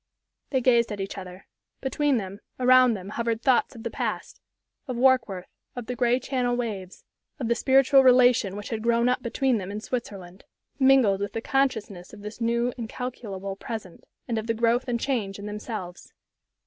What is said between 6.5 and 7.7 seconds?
waves, of the